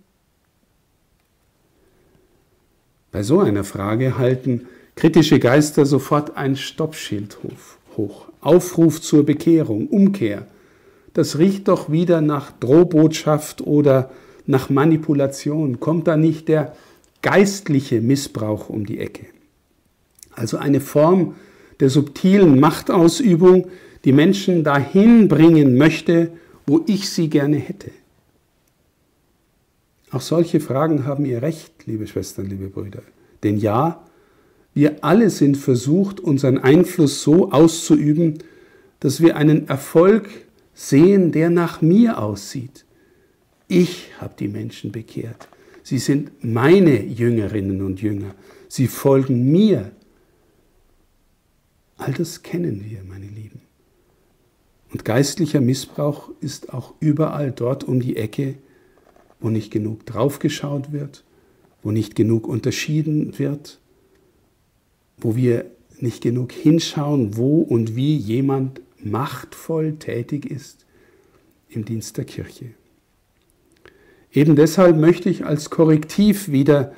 Bei 3.10 3.22
so 3.22 3.40
einer 3.40 3.64
Frage 3.64 4.16
halten 4.16 4.66
kritische 4.94 5.38
Geister 5.38 5.84
sofort 5.84 6.36
ein 6.36 6.56
Stoppschild 6.56 7.38
hoch. 7.96 8.28
Aufruf 8.40 9.00
zur 9.00 9.24
Bekehrung, 9.24 9.86
Umkehr. 9.88 10.46
Das 11.12 11.38
riecht 11.38 11.68
doch 11.68 11.90
wieder 11.90 12.20
nach 12.20 12.52
Drohbotschaft 12.52 13.60
oder 13.60 14.10
nach 14.46 14.70
Manipulation, 14.70 15.78
kommt 15.78 16.08
da 16.08 16.16
nicht 16.16 16.48
der 16.48 16.74
geistliche 17.20 18.00
Missbrauch 18.00 18.68
um 18.68 18.86
die 18.86 18.98
Ecke. 18.98 19.26
Also 20.32 20.56
eine 20.56 20.80
Form 20.80 21.34
der 21.80 21.90
subtilen 21.90 22.58
Machtausübung, 22.58 23.68
die 24.04 24.12
Menschen 24.12 24.64
dahin 24.64 25.28
bringen 25.28 25.76
möchte, 25.76 26.32
wo 26.66 26.82
ich 26.86 27.10
sie 27.10 27.28
gerne 27.28 27.56
hätte. 27.56 27.90
Auch 30.10 30.20
solche 30.20 30.60
Fragen 30.60 31.06
haben 31.06 31.24
ihr 31.24 31.40
Recht, 31.40 31.86
liebe 31.86 32.06
Schwestern, 32.06 32.46
liebe 32.46 32.68
Brüder. 32.68 33.02
Denn 33.42 33.56
ja, 33.56 34.04
wir 34.74 35.04
alle 35.04 35.30
sind 35.30 35.56
versucht, 35.56 36.20
unseren 36.20 36.58
Einfluss 36.58 37.22
so 37.22 37.50
auszuüben, 37.50 38.38
dass 39.00 39.20
wir 39.20 39.36
einen 39.36 39.68
Erfolg 39.68 40.28
sehen, 40.74 41.32
der 41.32 41.50
nach 41.50 41.82
mir 41.82 42.18
aussieht. 42.18 42.84
Ich 43.68 44.10
habe 44.20 44.34
die 44.38 44.48
Menschen 44.48 44.92
bekehrt. 44.92 45.48
Sie 45.82 45.98
sind 45.98 46.44
meine 46.44 47.02
Jüngerinnen 47.02 47.82
und 47.82 48.00
Jünger. 48.00 48.34
Sie 48.68 48.86
folgen 48.86 49.50
mir. 49.50 49.90
All 51.96 52.12
das 52.12 52.42
kennen 52.42 52.84
wir, 52.88 53.02
meine. 53.04 53.21
Und 54.92 55.06
geistlicher 55.06 55.60
Missbrauch 55.60 56.30
ist 56.40 56.72
auch 56.74 56.92
überall 57.00 57.50
dort 57.50 57.82
um 57.82 58.00
die 58.00 58.16
Ecke, 58.16 58.56
wo 59.40 59.48
nicht 59.48 59.70
genug 59.70 60.04
draufgeschaut 60.04 60.92
wird, 60.92 61.24
wo 61.82 61.90
nicht 61.90 62.14
genug 62.14 62.46
unterschieden 62.46 63.38
wird, 63.38 63.80
wo 65.16 65.34
wir 65.34 65.64
nicht 65.98 66.22
genug 66.22 66.52
hinschauen, 66.52 67.36
wo 67.36 67.60
und 67.60 67.96
wie 67.96 68.16
jemand 68.16 68.80
machtvoll 68.98 69.96
tätig 69.98 70.46
ist 70.50 70.84
im 71.70 71.84
Dienst 71.84 72.18
der 72.18 72.24
Kirche. 72.24 72.66
Eben 74.32 74.56
deshalb 74.56 74.96
möchte 74.96 75.30
ich 75.30 75.44
als 75.46 75.70
Korrektiv 75.70 76.48
wieder 76.48 76.92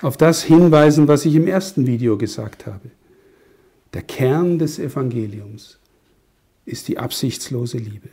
auf 0.00 0.16
das 0.16 0.42
hinweisen, 0.42 1.08
was 1.08 1.24
ich 1.24 1.34
im 1.34 1.46
ersten 1.46 1.86
Video 1.86 2.16
gesagt 2.16 2.66
habe. 2.66 2.90
Der 3.92 4.02
Kern 4.02 4.58
des 4.58 4.78
Evangeliums 4.78 5.78
ist 6.66 6.88
die 6.88 6.98
absichtslose 6.98 7.78
Liebe. 7.78 8.08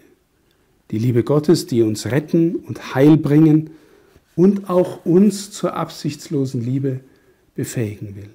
Die 0.91 0.99
Liebe 0.99 1.23
Gottes, 1.23 1.67
die 1.67 1.81
uns 1.81 2.07
retten 2.07 2.55
und 2.55 2.95
Heil 2.95 3.17
bringen 3.17 3.71
und 4.35 4.69
auch 4.69 5.05
uns 5.05 5.51
zur 5.51 5.75
absichtslosen 5.75 6.61
Liebe 6.61 6.99
befähigen 7.55 8.15
will. 8.15 8.29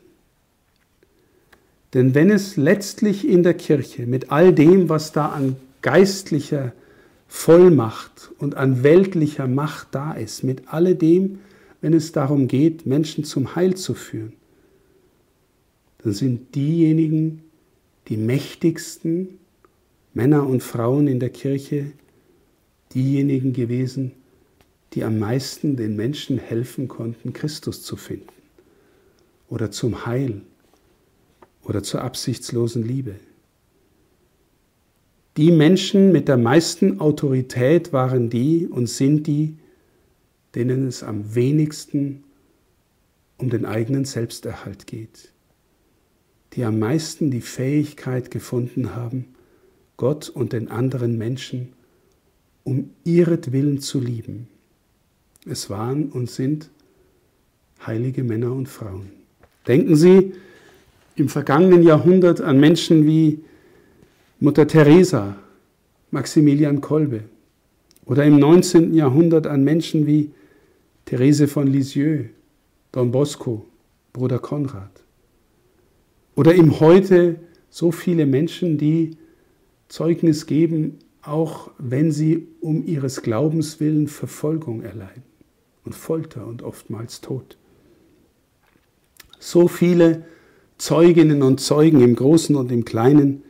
Denn 1.95 2.15
wenn 2.15 2.31
es 2.31 2.57
letztlich 2.57 3.27
in 3.27 3.43
der 3.43 3.55
Kirche 3.55 4.07
mit 4.07 4.31
all 4.31 4.53
dem, 4.53 4.89
was 4.89 5.13
da 5.13 5.29
an 5.29 5.57
geistlicher 5.83 6.73
Vollmacht 7.29 8.31
und 8.39 8.55
an 8.55 8.83
weltlicher 8.83 9.47
Macht 9.47 9.89
da 9.93 10.13
ist, 10.13 10.45
mit 10.45 10.73
alledem, 10.73 11.39
wenn 11.81 11.93
es 11.93 12.13
darum 12.13 12.49
geht, 12.49 12.87
Menschen 12.87 13.25
zum 13.25 13.55
Heil 13.55 13.77
zu 13.77 13.95
führen, 13.95 14.33
dann 16.03 16.13
sind 16.13 16.55
diejenigen 16.55 17.43
die 18.09 18.17
mächtigsten 18.17 19.39
Männer 20.17 20.47
und 20.47 20.63
Frauen 20.63 21.09
in 21.09 21.21
der 21.21 21.29
Kirche 21.29 21.93
diejenigen 22.95 23.53
gewesen, 23.53 24.13
die 24.95 25.05
am 25.05 25.19
meisten 25.19 25.77
den 25.77 25.95
Menschen 25.95 26.39
helfen 26.39 26.89
konnten, 26.89 27.35
Christus 27.35 27.83
zu 27.83 27.97
finden 27.97 28.33
oder 29.51 29.71
zum 29.71 30.07
Heil 30.07 30.41
oder 31.65 31.83
zur 31.83 32.01
absichtslosen 32.01 32.83
Liebe. 32.83 33.17
Die 35.37 35.51
Menschen 35.51 36.13
mit 36.13 36.29
der 36.29 36.39
meisten 36.39 36.99
Autorität 36.99 37.93
waren 37.93 38.31
die 38.31 38.67
und 38.67 38.87
sind 38.87 39.27
die, 39.27 39.59
denen 40.55 40.87
es 40.87 41.03
am 41.03 41.35
wenigsten 41.35 42.25
um 43.37 43.51
den 43.51 43.67
eigenen 43.67 44.07
Selbsterhalt 44.07 44.87
geht, 44.87 45.31
die 46.55 46.65
am 46.65 46.79
meisten 46.79 47.31
die 47.31 47.43
Fähigkeit 47.43 48.31
gefunden 48.31 48.95
haben, 48.95 49.36
Gott 49.97 50.29
und 50.29 50.53
den 50.53 50.69
anderen 50.69 51.17
Menschen 51.19 51.73
um 52.67 52.91
ihretwillen 53.05 53.81
zu 53.81 54.01
lieben. 54.01 54.49
Es 55.49 55.71
waren 55.71 56.11
und 56.11 56.29
sind 56.29 56.69
heilige 57.87 58.25
Männer 58.25 58.53
und 58.53 58.69
Frauen. 58.69 59.11
Denken 59.69 59.95
Sie 59.95 60.33
im 61.15 61.29
vergangenen 61.29 61.85
Jahrhundert 61.85 62.41
an 62.41 62.59
Menschen 62.59 63.07
wie 63.07 63.45
Mutter 64.41 64.67
Teresa, 64.67 65.37
Maximilian 66.11 66.81
Kolbe 66.81 67.23
oder 68.05 68.25
im 68.25 68.39
19. 68.39 68.95
Jahrhundert 68.95 69.47
an 69.47 69.63
Menschen 69.63 70.07
wie 70.07 70.33
Therese 71.05 71.47
von 71.47 71.69
Lisieux, 71.69 72.27
Don 72.91 73.13
Bosco, 73.13 73.65
Bruder 74.13 74.41
Konrad. 74.41 74.91
Oder 76.35 76.55
im 76.55 76.81
Heute 76.81 77.37
so 77.71 77.93
viele 77.93 78.27
Menschen, 78.27 78.77
die 78.77 79.17
Zeugnis 79.89 80.47
geben, 80.47 80.99
auch 81.23 81.71
wenn 81.79 82.13
sie 82.13 82.49
um 82.61 82.87
ihres 82.87 83.23
Glaubens 83.23 83.81
willen 83.81 84.09
Verfolgung 84.09 84.83
erleiden 84.83 85.23
und 85.85 85.95
Folter 85.95 86.47
und 86.47 86.63
oftmals 86.63 87.21
Tod. 87.21 87.57
So 89.39 89.69
viele 89.69 90.25
Zeuginnen 90.79 91.43
und 91.43 91.61
Zeugen 91.61 92.01
im 92.01 92.15
Großen 92.15 92.55
und 92.57 92.71
im 92.71 92.85
Kleinen, 92.85 93.43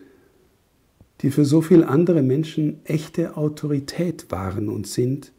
die 1.20 1.30
für 1.30 1.44
so 1.44 1.60
viele 1.60 1.88
andere 1.88 2.22
Menschen 2.22 2.84
echte 2.84 3.36
Autorität 3.36 4.30
waren 4.30 4.68
und 4.68 4.86
sind, 4.86 5.32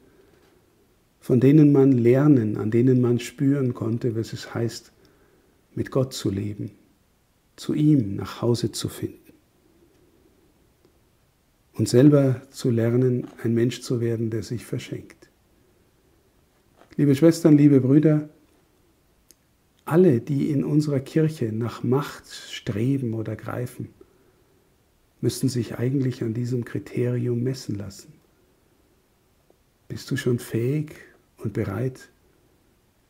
von 1.19 1.39
denen 1.39 1.71
man 1.71 1.91
lernen, 1.91 2.57
an 2.57 2.71
denen 2.71 3.01
man 3.01 3.19
spüren 3.19 3.73
konnte, 3.73 4.15
was 4.15 4.33
es 4.33 4.53
heißt, 4.53 4.91
mit 5.75 5.91
Gott 5.91 6.13
zu 6.13 6.31
leben, 6.31 6.71
zu 7.55 7.73
ihm 7.73 8.15
nach 8.15 8.41
Hause 8.41 8.71
zu 8.71 8.89
finden 8.89 9.26
und 11.77 11.87
selber 11.87 12.41
zu 12.49 12.71
lernen, 12.71 13.27
ein 13.43 13.53
Mensch 13.53 13.81
zu 13.81 14.01
werden, 14.01 14.29
der 14.29 14.43
sich 14.43 14.65
verschenkt. 14.65 15.29
Liebe 16.95 17.15
Schwestern, 17.15 17.57
liebe 17.57 17.81
Brüder, 17.81 18.29
alle, 19.85 20.19
die 20.19 20.49
in 20.49 20.63
unserer 20.63 20.99
Kirche 20.99 21.53
nach 21.53 21.83
Macht 21.83 22.27
streben 22.27 23.13
oder 23.13 23.35
greifen, 23.35 23.89
müssten 25.21 25.49
sich 25.49 25.77
eigentlich 25.77 26.23
an 26.23 26.33
diesem 26.33 26.65
Kriterium 26.65 27.43
messen 27.43 27.75
lassen. 27.75 28.11
Bist 29.87 30.09
du 30.11 30.17
schon 30.17 30.39
fähig 30.39 30.95
und 31.37 31.53
bereit, 31.53 32.09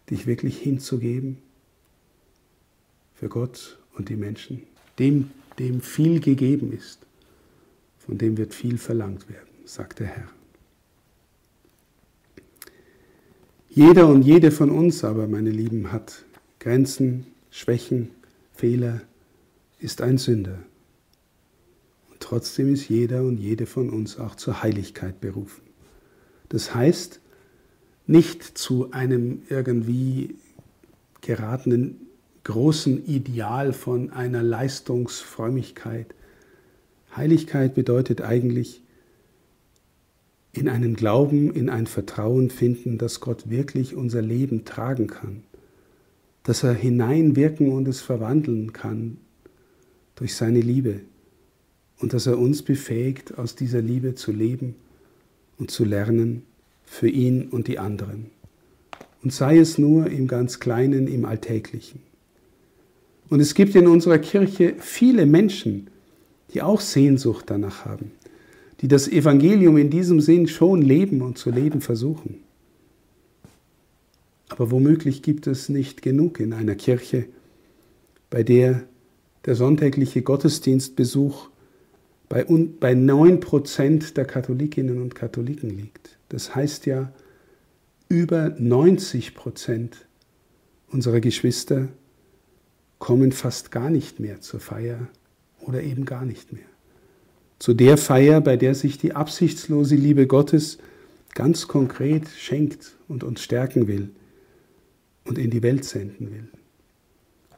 dich 0.09 0.27
wirklich 0.27 0.57
hinzugeben 0.59 1.37
für 3.15 3.29
Gott 3.29 3.79
und 3.95 4.09
die 4.09 4.15
Menschen, 4.15 4.63
dem, 4.99 5.31
dem 5.57 5.81
viel 5.81 6.19
gegeben 6.19 6.71
ist? 6.71 7.06
Von 8.07 8.17
dem 8.17 8.37
wird 8.37 8.53
viel 8.53 8.77
verlangt 8.77 9.29
werden, 9.29 9.49
sagt 9.65 9.99
der 9.99 10.07
Herr. 10.07 10.29
Jeder 13.69 14.07
und 14.07 14.23
jede 14.23 14.49
von 14.49 14.71
uns 14.71 15.03
aber, 15.03 15.27
meine 15.27 15.51
Lieben, 15.51 15.91
hat 15.91 16.23
Grenzen, 16.59 17.27
Schwächen, 17.51 18.09
Fehler, 18.53 19.01
ist 19.79 20.01
ein 20.01 20.17
Sünder. 20.17 20.57
Und 22.09 22.21
trotzdem 22.21 22.73
ist 22.73 22.89
jeder 22.89 23.21
und 23.23 23.37
jede 23.37 23.65
von 23.65 23.89
uns 23.89 24.17
auch 24.17 24.35
zur 24.35 24.63
Heiligkeit 24.63 25.19
berufen. 25.19 25.61
Das 26.49 26.73
heißt, 26.73 27.19
nicht 28.07 28.57
zu 28.57 28.91
einem 28.91 29.41
irgendwie 29.49 30.35
geratenen 31.21 32.07
großen 32.45 33.05
Ideal 33.05 33.73
von 33.73 34.11
einer 34.11 34.41
Leistungsfrömmigkeit, 34.41 36.15
Heiligkeit 37.17 37.75
bedeutet 37.75 38.21
eigentlich 38.21 38.81
in 40.53 40.69
einen 40.69 40.95
Glauben, 40.95 41.53
in 41.53 41.69
ein 41.69 41.87
Vertrauen 41.87 42.49
finden, 42.49 42.97
dass 42.97 43.19
Gott 43.19 43.49
wirklich 43.49 43.95
unser 43.95 44.21
Leben 44.21 44.65
tragen 44.65 45.07
kann, 45.07 45.43
dass 46.43 46.63
er 46.63 46.73
hineinwirken 46.73 47.71
und 47.71 47.87
es 47.87 48.01
verwandeln 48.01 48.73
kann 48.73 49.17
durch 50.15 50.35
seine 50.35 50.61
Liebe 50.61 51.01
und 51.99 52.13
dass 52.13 52.27
er 52.27 52.39
uns 52.39 52.63
befähigt, 52.63 53.37
aus 53.37 53.55
dieser 53.55 53.81
Liebe 53.81 54.15
zu 54.15 54.31
leben 54.31 54.75
und 55.57 55.71
zu 55.71 55.85
lernen 55.85 56.43
für 56.85 57.09
ihn 57.09 57.49
und 57.49 57.67
die 57.67 57.79
anderen. 57.79 58.27
Und 59.23 59.33
sei 59.33 59.57
es 59.57 59.77
nur 59.77 60.07
im 60.07 60.27
ganz 60.27 60.59
Kleinen, 60.59 61.07
im 61.07 61.25
Alltäglichen. 61.25 62.01
Und 63.29 63.41
es 63.41 63.55
gibt 63.55 63.75
in 63.75 63.87
unserer 63.87 64.19
Kirche 64.19 64.75
viele 64.79 65.25
Menschen, 65.25 65.89
die 66.53 66.61
auch 66.61 66.81
Sehnsucht 66.81 67.45
danach 67.47 67.85
haben, 67.85 68.11
die 68.81 68.87
das 68.87 69.07
Evangelium 69.07 69.77
in 69.77 69.89
diesem 69.89 70.21
Sinn 70.21 70.47
schon 70.47 70.81
leben 70.81 71.21
und 71.21 71.37
zu 71.37 71.51
leben 71.51 71.81
versuchen. 71.81 72.43
Aber 74.49 74.71
womöglich 74.71 75.21
gibt 75.23 75.47
es 75.47 75.67
nicht 75.69 76.01
genug 76.01 76.39
in 76.39 76.53
einer 76.53 76.75
Kirche, 76.75 77.25
bei 78.29 78.43
der 78.43 78.83
der 79.47 79.55
sonntägliche 79.55 80.21
Gottesdienstbesuch 80.21 81.49
bei, 82.29 82.43
bei 82.43 82.91
9% 82.91 84.13
der 84.13 84.25
Katholikinnen 84.25 85.01
und 85.01 85.15
Katholiken 85.15 85.69
liegt. 85.69 86.17
Das 86.27 86.53
heißt 86.53 86.85
ja, 86.85 87.13
über 88.09 88.47
90% 88.59 89.91
unserer 90.91 91.21
Geschwister 91.21 91.87
kommen 92.99 93.31
fast 93.31 93.71
gar 93.71 93.89
nicht 93.89 94.19
mehr 94.19 94.41
zur 94.41 94.59
Feier 94.59 95.07
oder 95.67 95.83
eben 95.83 96.05
gar 96.05 96.25
nicht 96.25 96.53
mehr. 96.53 96.65
Zu 97.59 97.73
der 97.73 97.97
Feier, 97.97 98.41
bei 98.41 98.55
der 98.55 98.73
sich 98.73 98.97
die 98.97 99.13
absichtslose 99.13 99.95
Liebe 99.95 100.27
Gottes 100.27 100.77
ganz 101.33 101.67
konkret 101.67 102.27
schenkt 102.37 102.95
und 103.07 103.23
uns 103.23 103.41
stärken 103.41 103.87
will 103.87 104.09
und 105.25 105.37
in 105.37 105.49
die 105.49 105.63
Welt 105.63 105.83
senden 105.83 106.31
will. 106.31 106.47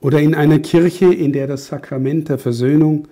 Oder 0.01 0.21
in 0.21 0.33
einer 0.33 0.59
Kirche, 0.59 1.13
in 1.13 1.33
der 1.33 1.47
das 1.47 1.67
Sakrament 1.67 2.29
der 2.29 2.39
Versöhnung 2.39 3.07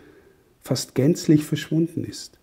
fast 0.62 0.96
gänzlich 0.96 1.44
verschwunden 1.44 2.04
ist. 2.04 2.38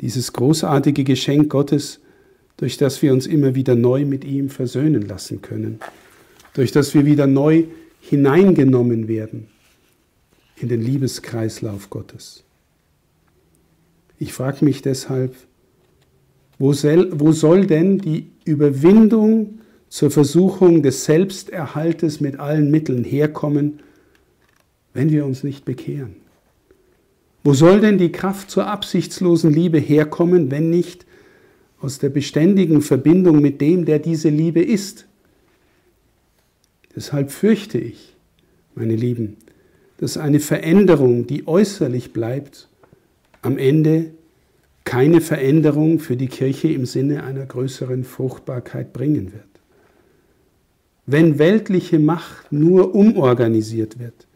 Dieses 0.00 0.32
großartige 0.32 1.04
Geschenk 1.04 1.50
Gottes, 1.50 2.00
durch 2.56 2.76
das 2.76 3.02
wir 3.02 3.12
uns 3.12 3.26
immer 3.26 3.54
wieder 3.54 3.74
neu 3.74 4.04
mit 4.04 4.24
ihm 4.24 4.48
versöhnen 4.48 5.02
lassen 5.02 5.42
können, 5.42 5.80
durch 6.54 6.72
das 6.72 6.94
wir 6.94 7.04
wieder 7.04 7.26
neu 7.26 7.64
hineingenommen 8.00 9.08
werden 9.08 9.48
in 10.62 10.68
den 10.68 10.82
Liebeskreislauf 10.82 11.90
Gottes. 11.90 12.44
Ich 14.18 14.32
frage 14.32 14.64
mich 14.64 14.82
deshalb, 14.82 15.34
wo 16.58 16.72
soll, 16.74 17.10
wo 17.18 17.32
soll 17.32 17.66
denn 17.66 17.98
die 17.98 18.30
Überwindung 18.44 19.60
zur 19.88 20.10
Versuchung 20.10 20.82
des 20.82 21.04
Selbsterhaltes 21.04 22.20
mit 22.20 22.38
allen 22.38 22.70
Mitteln 22.70 23.02
herkommen, 23.02 23.80
wenn 24.92 25.10
wir 25.10 25.24
uns 25.24 25.42
nicht 25.42 25.64
bekehren? 25.64 26.16
Wo 27.42 27.54
soll 27.54 27.80
denn 27.80 27.96
die 27.96 28.12
Kraft 28.12 28.50
zur 28.50 28.66
absichtslosen 28.66 29.52
Liebe 29.52 29.78
herkommen, 29.78 30.50
wenn 30.50 30.68
nicht 30.68 31.06
aus 31.80 31.98
der 31.98 32.10
beständigen 32.10 32.82
Verbindung 32.82 33.40
mit 33.40 33.60
dem, 33.62 33.86
der 33.86 33.98
diese 33.98 34.28
Liebe 34.28 34.62
ist? 34.62 35.06
Deshalb 36.94 37.30
fürchte 37.30 37.78
ich, 37.78 38.14
meine 38.74 38.96
Lieben, 38.96 39.38
dass 40.00 40.16
eine 40.16 40.40
Veränderung, 40.40 41.26
die 41.26 41.46
äußerlich 41.46 42.14
bleibt, 42.14 42.68
am 43.42 43.58
Ende 43.58 44.12
keine 44.84 45.20
Veränderung 45.20 45.98
für 45.98 46.16
die 46.16 46.28
Kirche 46.28 46.68
im 46.68 46.86
Sinne 46.86 47.22
einer 47.22 47.44
größeren 47.44 48.04
Fruchtbarkeit 48.04 48.94
bringen 48.94 49.34
wird. 49.34 49.44
Wenn 51.04 51.38
weltliche 51.38 51.98
Macht 51.98 52.50
nur 52.50 52.94
umorganisiert 52.94 53.98
wird, 53.98 54.26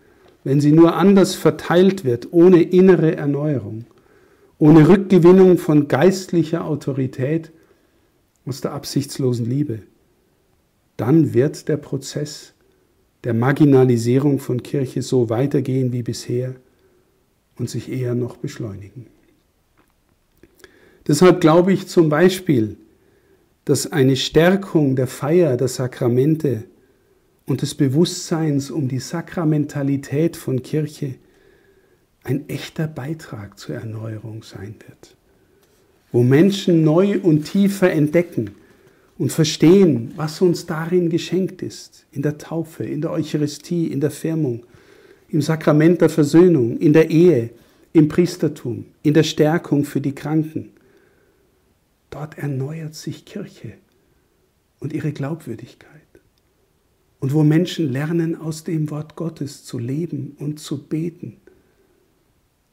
wenn 0.44 0.60
sie 0.60 0.72
nur 0.72 0.96
anders 0.96 1.34
verteilt 1.34 2.04
wird, 2.04 2.28
ohne 2.30 2.60
innere 2.60 3.16
Erneuerung, 3.16 3.86
ohne 4.58 4.86
Rückgewinnung 4.86 5.56
von 5.56 5.88
geistlicher 5.88 6.66
Autorität 6.66 7.52
aus 8.44 8.60
der 8.60 8.72
absichtslosen 8.72 9.46
Liebe, 9.46 9.78
dann 10.98 11.32
wird 11.32 11.68
der 11.68 11.78
Prozess 11.78 12.53
der 13.24 13.34
Marginalisierung 13.34 14.38
von 14.38 14.62
Kirche 14.62 15.02
so 15.02 15.30
weitergehen 15.30 15.92
wie 15.92 16.02
bisher 16.02 16.54
und 17.58 17.70
sich 17.70 17.90
eher 17.90 18.14
noch 18.14 18.36
beschleunigen. 18.36 19.06
Deshalb 21.06 21.40
glaube 21.40 21.72
ich 21.72 21.86
zum 21.86 22.08
Beispiel, 22.08 22.76
dass 23.64 23.90
eine 23.90 24.16
Stärkung 24.16 24.94
der 24.94 25.06
Feier 25.06 25.56
der 25.56 25.68
Sakramente 25.68 26.64
und 27.46 27.62
des 27.62 27.74
Bewusstseins 27.74 28.70
um 28.70 28.88
die 28.88 28.98
Sakramentalität 28.98 30.36
von 30.36 30.62
Kirche 30.62 31.14
ein 32.22 32.48
echter 32.48 32.86
Beitrag 32.86 33.58
zur 33.58 33.74
Erneuerung 33.74 34.42
sein 34.42 34.74
wird, 34.86 35.16
wo 36.12 36.22
Menschen 36.22 36.84
neu 36.84 37.18
und 37.20 37.44
tiefer 37.44 37.90
entdecken 37.90 38.50
und 39.18 39.32
verstehen, 39.32 40.12
was 40.16 40.40
uns 40.40 40.66
darin 40.66 41.08
geschenkt 41.08 41.62
ist, 41.62 42.06
in 42.12 42.22
der 42.22 42.38
Taufe, 42.38 42.84
in 42.84 43.00
der 43.00 43.12
Eucharistie, 43.12 43.86
in 43.86 44.00
der 44.00 44.10
Firmung, 44.10 44.64
im 45.28 45.40
Sakrament 45.40 46.00
der 46.00 46.10
Versöhnung, 46.10 46.78
in 46.78 46.92
der 46.92 47.10
Ehe, 47.10 47.50
im 47.92 48.08
Priestertum, 48.08 48.86
in 49.02 49.14
der 49.14 49.22
Stärkung 49.22 49.84
für 49.84 50.00
die 50.00 50.14
Kranken, 50.14 50.70
Dort 52.14 52.38
erneuert 52.38 52.94
sich 52.94 53.24
Kirche 53.24 53.72
und 54.78 54.92
ihre 54.92 55.12
Glaubwürdigkeit. 55.12 55.90
Und 57.18 57.32
wo 57.32 57.42
Menschen 57.42 57.90
lernen, 57.90 58.36
aus 58.36 58.62
dem 58.62 58.88
Wort 58.90 59.16
Gottes 59.16 59.64
zu 59.64 59.80
leben 59.80 60.36
und 60.38 60.60
zu 60.60 60.86
beten, 60.86 61.38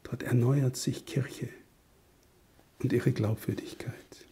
dort 0.03 0.21
erneuert 0.21 0.77
sich 0.77 1.07
Kirche 1.07 1.49
und 2.77 2.93
ihre 2.93 3.11
Glaubwürdigkeit. 3.11 4.27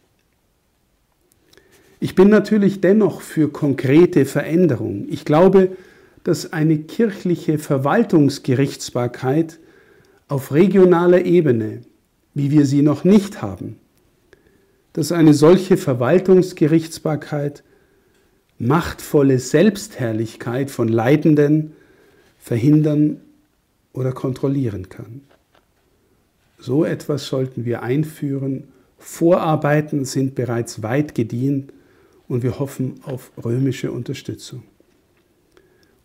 Ich 2.02 2.14
bin 2.14 2.30
natürlich 2.30 2.80
dennoch 2.80 3.20
für 3.20 3.50
konkrete 3.50 4.24
Veränderungen. 4.24 5.06
Ich 5.10 5.26
glaube, 5.26 5.76
dass 6.24 6.50
eine 6.52 6.78
kirchliche 6.78 7.58
Verwaltungsgerichtsbarkeit 7.58 9.58
auf 10.26 10.52
regionaler 10.52 11.26
Ebene, 11.26 11.82
wie 12.32 12.50
wir 12.50 12.64
sie 12.64 12.80
noch 12.80 13.04
nicht 13.04 13.42
haben, 13.42 13.76
dass 14.94 15.12
eine 15.12 15.34
solche 15.34 15.76
Verwaltungsgerichtsbarkeit 15.76 17.62
machtvolle 18.58 19.38
Selbstherrlichkeit 19.38 20.70
von 20.70 20.88
Leitenden 20.88 21.72
verhindern 22.38 23.20
oder 23.92 24.12
kontrollieren 24.12 24.88
kann. 24.88 25.20
So 26.58 26.86
etwas 26.86 27.26
sollten 27.26 27.66
wir 27.66 27.82
einführen. 27.82 28.68
Vorarbeiten 28.98 30.06
sind 30.06 30.34
bereits 30.34 30.82
weit 30.82 31.14
gediehen 31.14 31.70
und 32.30 32.44
wir 32.44 32.60
hoffen 32.60 33.00
auf 33.02 33.32
römische 33.44 33.90
Unterstützung. 33.90 34.62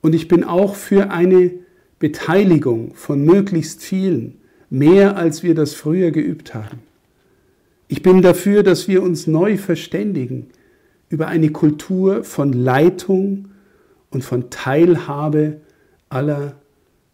Und 0.01 0.15
ich 0.15 0.27
bin 0.27 0.43
auch 0.43 0.73
für 0.73 1.11
eine 1.11 1.51
Beteiligung 1.99 2.95
von 2.95 3.23
möglichst 3.23 3.83
vielen, 3.83 4.39
mehr 4.71 5.17
als 5.17 5.43
wir 5.43 5.53
das 5.53 5.75
früher 5.75 6.09
geübt 6.09 6.55
haben. 6.55 6.79
Ich 7.87 8.01
bin 8.01 8.23
dafür, 8.23 8.63
dass 8.63 8.87
wir 8.87 9.03
uns 9.03 9.27
neu 9.27 9.57
verständigen 9.57 10.47
über 11.09 11.27
eine 11.27 11.51
Kultur 11.51 12.23
von 12.23 12.53
Leitung 12.53 13.49
und 14.09 14.23
von 14.23 14.49
Teilhabe 14.49 15.61
aller 16.09 16.55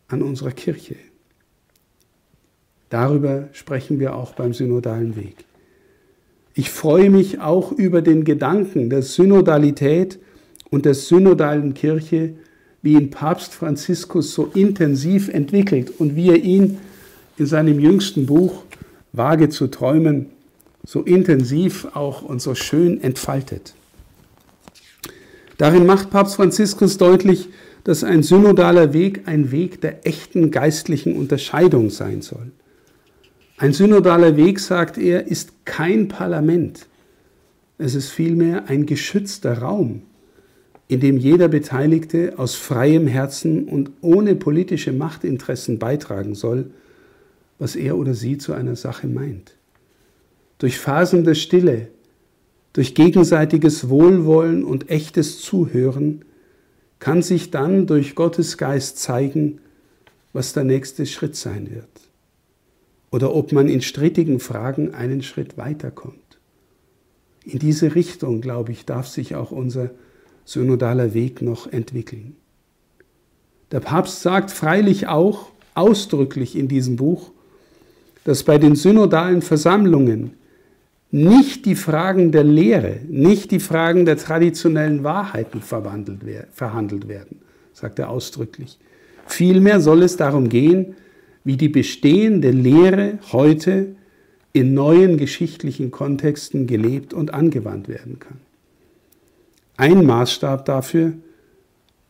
an 0.07 0.21
unserer 0.21 0.51
Kirche. 0.51 0.95
Darüber 2.89 3.49
sprechen 3.51 3.99
wir 3.99 4.15
auch 4.15 4.35
beim 4.35 4.53
synodalen 4.53 5.17
Weg. 5.17 5.35
Ich 6.53 6.69
freue 6.69 7.09
mich 7.09 7.39
auch 7.39 7.71
über 7.71 8.01
den 8.01 8.25
Gedanken 8.25 8.89
der 8.89 9.01
Synodalität 9.01 10.19
und 10.69 10.85
der 10.85 10.93
synodalen 10.93 11.73
Kirche, 11.73 12.33
wie 12.81 12.93
ihn 12.93 13.09
Papst 13.09 13.53
Franziskus 13.53 14.33
so 14.33 14.51
intensiv 14.53 15.29
entwickelt 15.29 15.93
und 15.99 16.15
wie 16.15 16.29
er 16.29 16.43
ihn 16.43 16.79
in 17.37 17.45
seinem 17.45 17.79
jüngsten 17.79 18.25
Buch 18.25 18.63
Wage 19.13 19.49
zu 19.49 19.67
träumen 19.67 20.27
so 20.85 21.01
intensiv 21.01 21.87
auch 21.93 22.21
und 22.21 22.41
so 22.41 22.55
schön 22.55 23.03
entfaltet. 23.03 23.73
Darin 25.57 25.85
macht 25.85 26.09
Papst 26.09 26.35
Franziskus 26.35 26.97
deutlich, 26.97 27.49
dass 27.83 28.03
ein 28.03 28.23
synodaler 28.23 28.93
Weg 28.93 29.23
ein 29.27 29.51
Weg 29.51 29.81
der 29.81 30.07
echten 30.07 30.51
geistlichen 30.51 31.15
Unterscheidung 31.15 31.89
sein 31.89 32.21
soll. 32.21 32.51
Ein 33.61 33.73
synodaler 33.73 34.35
Weg, 34.37 34.59
sagt 34.59 34.97
er, 34.97 35.27
ist 35.27 35.65
kein 35.65 36.07
Parlament. 36.07 36.87
Es 37.77 37.95
ist 37.95 38.09
vielmehr 38.09 38.67
ein 38.67 38.85
geschützter 38.85 39.59
Raum, 39.59 40.01
in 40.87 40.99
dem 40.99 41.17
jeder 41.17 41.47
Beteiligte 41.47 42.33
aus 42.37 42.55
freiem 42.55 43.07
Herzen 43.07 43.65
und 43.65 43.91
ohne 44.01 44.35
politische 44.35 44.91
Machtinteressen 44.91 45.79
beitragen 45.79 46.35
soll, 46.35 46.71
was 47.59 47.75
er 47.75 47.97
oder 47.97 48.15
sie 48.15 48.37
zu 48.37 48.53
einer 48.53 48.75
Sache 48.75 49.07
meint 49.07 49.53
durch 50.61 50.77
Phasen 50.77 51.23
der 51.23 51.33
Stille, 51.33 51.87
durch 52.73 52.93
gegenseitiges 52.93 53.89
Wohlwollen 53.89 54.63
und 54.63 54.91
echtes 54.91 55.41
Zuhören 55.41 56.23
kann 56.99 57.23
sich 57.23 57.49
dann 57.49 57.87
durch 57.87 58.13
Gottes 58.13 58.59
Geist 58.59 58.99
zeigen, 58.99 59.59
was 60.33 60.53
der 60.53 60.63
nächste 60.63 61.07
Schritt 61.07 61.35
sein 61.35 61.71
wird. 61.71 62.10
Oder 63.11 63.35
ob 63.35 63.51
man 63.51 63.67
in 63.67 63.81
strittigen 63.81 64.39
Fragen 64.39 64.93
einen 64.93 65.21
Schritt 65.21 65.57
weiterkommt. 65.57 66.39
In 67.43 67.59
diese 67.59 67.95
Richtung, 67.95 68.41
glaube 68.41 68.71
ich, 68.71 68.85
darf 68.85 69.07
sich 69.07 69.35
auch 69.35 69.51
unser 69.51 69.91
synodaler 70.45 71.13
Weg 71.13 71.41
noch 71.41 71.71
entwickeln. 71.71 72.35
Der 73.71 73.79
Papst 73.79 74.21
sagt 74.21 74.51
freilich 74.51 75.07
auch 75.07 75.51
ausdrücklich 75.75 76.55
in 76.55 76.67
diesem 76.67 76.95
Buch, 76.95 77.31
dass 78.23 78.43
bei 78.43 78.57
den 78.57 78.75
synodalen 78.75 79.41
Versammlungen 79.41 80.31
nicht 81.09 81.65
die 81.65 81.75
Fragen 81.75 82.31
der 82.31 82.43
Lehre, 82.43 82.99
nicht 83.07 83.51
die 83.51 83.59
Fragen 83.59 84.05
der 84.05 84.17
traditionellen 84.17 85.03
Wahrheiten 85.03 85.61
verhandelt 85.61 87.07
werden, 87.07 87.41
sagt 87.73 87.99
er 87.99 88.09
ausdrücklich. 88.09 88.79
Vielmehr 89.25 89.81
soll 89.81 90.03
es 90.03 90.15
darum 90.15 90.47
gehen, 90.49 90.95
wie 91.43 91.57
die 91.57 91.69
bestehende 91.69 92.51
Lehre 92.51 93.19
heute 93.31 93.95
in 94.53 94.73
neuen 94.73 95.17
geschichtlichen 95.17 95.91
Kontexten 95.91 96.67
gelebt 96.67 97.13
und 97.13 97.33
angewandt 97.33 97.87
werden 97.87 98.19
kann. 98.19 98.39
Ein 99.77 100.05
Maßstab 100.05 100.65
dafür 100.65 101.13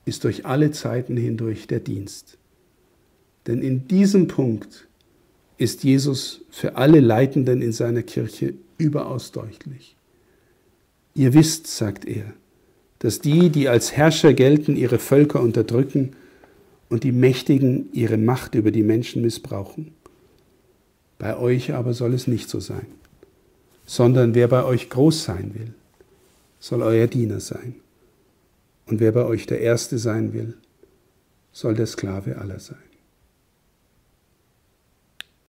ist 0.06 0.24
durch 0.24 0.46
alle 0.46 0.72
Zeiten 0.72 1.16
hindurch 1.16 1.68
der 1.68 1.80
Dienst. 1.80 2.38
Denn 3.48 3.62
in 3.62 3.88
diesem 3.88 4.28
Punkt 4.28 4.88
ist 5.58 5.84
Jesus 5.84 6.42
für 6.50 6.76
alle 6.76 7.00
Leitenden 7.00 7.62
in 7.62 7.72
seiner 7.72 8.02
Kirche 8.02 8.56
überaus 8.78 9.32
deutlich. 9.32 9.96
Ihr 11.14 11.34
wisst, 11.34 11.68
sagt 11.68 12.06
er, 12.06 12.34
dass 13.00 13.20
die, 13.20 13.50
die 13.50 13.68
als 13.68 13.92
Herrscher 13.94 14.34
gelten, 14.34 14.76
ihre 14.76 15.00
Völker 15.00 15.42
unterdrücken 15.42 16.16
und 16.92 17.06
die 17.06 17.14
Mächtigen 17.14 17.90
ihre 17.94 18.18
Macht 18.18 18.54
über 18.54 18.70
die 18.70 18.84
Menschen 18.84 19.22
missbrauchen. 19.22 19.94
Bei 21.18 21.38
euch 21.38 21.74
aber 21.74 21.94
soll 21.94 22.14
es 22.14 22.28
nicht 22.28 22.50
so 22.50 22.60
sein, 22.60 22.86
sondern 23.86 24.36
wer 24.36 24.50
bei 24.50 24.66
euch 24.66 24.90
groß 24.90 25.24
sein 25.24 25.54
will, 25.54 25.74
soll 26.60 26.82
euer 26.82 27.08
Diener 27.08 27.40
sein. 27.40 27.76
Und 28.88 29.00
wer 29.00 29.14
bei 29.14 29.24
euch 29.24 29.46
der 29.46 29.62
Erste 29.62 29.98
sein 29.98 30.34
will, 30.34 30.58
soll 31.54 31.76
der 31.76 31.88
Sklave 31.88 32.38
aller 32.38 32.60
sein. 32.60 32.91